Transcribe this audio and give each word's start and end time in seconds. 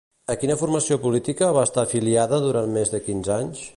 A 0.33 0.35
quina 0.43 0.55
formació 0.61 0.95
política 1.03 1.51
va 1.57 1.65
estar 1.69 1.83
afiliada 1.89 2.41
durant 2.47 2.75
més 2.79 2.95
de 2.95 3.03
quinze 3.11 3.37
anys? 3.37 3.63